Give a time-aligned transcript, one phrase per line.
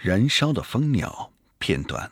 [0.00, 2.08] 燃烧的蜂鸟片段。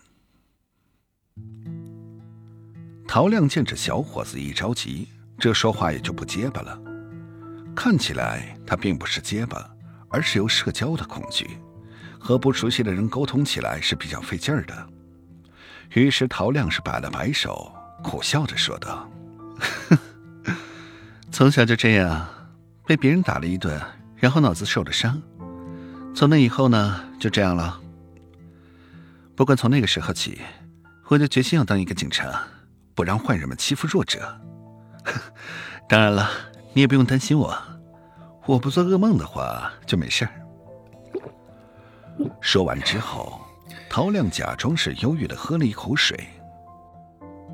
[3.06, 5.08] 陶亮见这小伙子一着急，
[5.38, 6.76] 这说话也就不结巴了。
[7.76, 9.70] 看起来他并不是结巴，
[10.08, 11.60] 而是有社交的恐惧，
[12.18, 14.88] 和不熟悉的人沟通起来是比较费劲儿的。
[15.94, 17.72] 于是陶亮是摆了摆手，
[18.02, 19.08] 苦笑着说道
[21.30, 22.28] ：“从小就这样，
[22.84, 23.80] 被别人打了一顿，
[24.16, 25.22] 然后脑子受了伤。”
[26.16, 27.78] 从那以后呢，就这样了。
[29.34, 30.40] 不过从那个时候起，
[31.08, 32.42] 我就决心要当一个警察，
[32.94, 34.40] 不让坏人们欺负弱者。
[35.86, 36.30] 当然了，
[36.72, 37.54] 你也不用担心我，
[38.46, 40.32] 我不做噩梦的话就没事儿。
[42.40, 43.38] 说完之后，
[43.90, 46.18] 陶亮假装是忧郁的喝了一口水。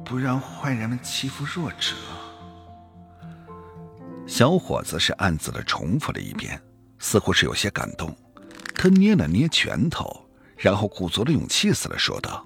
[0.04, 1.96] 不让坏人们欺负弱者。
[4.24, 6.62] 小伙子是暗自的重复了一遍，
[7.00, 8.16] 似乎是有些感动。
[8.82, 12.44] 他捏了捏拳头，然后鼓足了勇气似的说道：“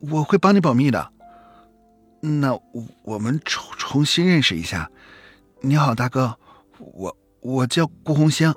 [0.00, 1.12] 我会帮你保密的。
[2.20, 2.52] 那
[3.04, 4.90] 我们重重新认识一下。
[5.62, 6.38] 你好，大哥，
[6.76, 8.54] 我我叫顾红星，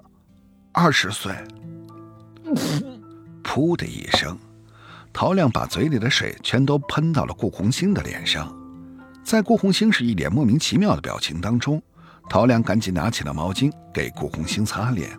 [0.73, 1.33] 二十岁。
[3.41, 4.37] ”噗的一声，
[5.13, 8.53] 陶亮把嘴里的水全都喷到了顾红星的脸上。
[9.23, 11.81] 在顾红星是一脸莫名其妙的表情当中，
[12.29, 15.17] 陶亮赶紧拿起了毛巾给顾红星擦脸。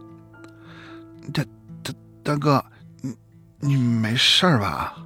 [1.32, 1.44] 大
[1.82, 1.92] 大
[2.22, 2.64] 大哥，
[3.00, 3.16] 你
[3.60, 4.96] 你没事吧？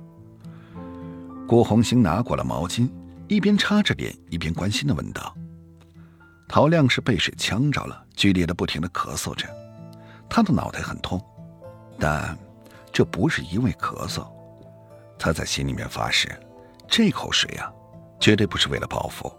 [1.47, 2.89] 郭红星拿过了毛巾，
[3.29, 5.35] 一边擦着脸，一边关心的问道。
[6.49, 9.47] 陶亮是被水呛着了，剧烈的不停的咳嗽着，
[10.29, 11.21] 他的脑袋很痛，
[11.99, 12.37] 但
[12.93, 14.27] 这不是因为咳嗽，
[15.19, 16.29] 他在心里面发誓，
[16.89, 17.71] 这口水啊，
[18.19, 19.33] 绝对不是为了报复，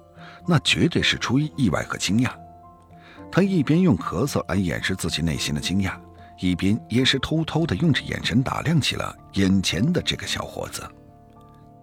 [0.45, 2.31] 那绝对是出于意外和惊讶。
[3.31, 5.99] 他一边用咳嗽来掩饰自己内心的惊讶。
[6.39, 10.87] 一边也是偷偷的用着眼神打量起了眼前的这个小伙子。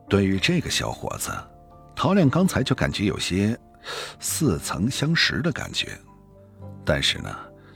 [0.08, 1.30] 对于这个小伙子，
[1.96, 3.58] 陶亮刚才就感觉有些
[4.20, 5.98] 似曾相识的感觉。
[6.84, 7.34] 但是呢，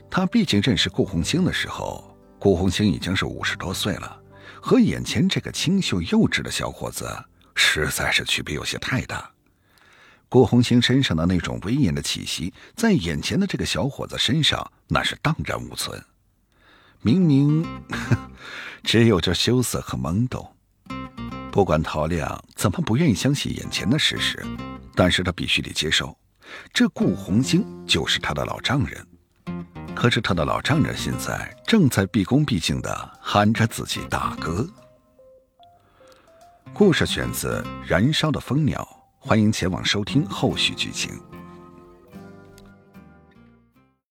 [0.09, 4.21] 他毕竟认识顾红星的时候，顾红星已经是五十多岁了，
[4.61, 7.09] 和眼前这个清秀幼稚的小伙子
[7.55, 9.29] 实在是区别有些太大。
[10.29, 15.99] 顾红星身上的那种威严的气息，在眼前的这个小伙子身上那是荡然无存。
[17.01, 17.65] 明明
[18.83, 20.53] 只有这羞涩和懵懂，
[21.51, 24.45] 不管陶亮怎么不愿意相信眼前的事实，
[24.95, 26.17] 但是他必须得接受，
[26.73, 29.05] 这顾红星就是他的老丈人。
[29.95, 34.67] 可是他的老丈人现在正在毕恭毕敬的喊着自己大哥。
[36.73, 38.87] 故事选自《燃烧的蜂鸟》，
[39.27, 41.19] 欢迎前往收听后续剧情。